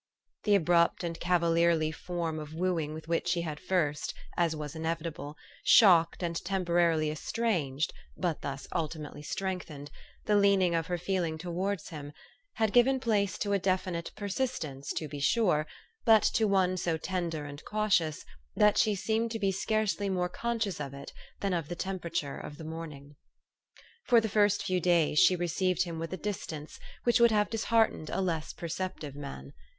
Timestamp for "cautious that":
17.63-18.79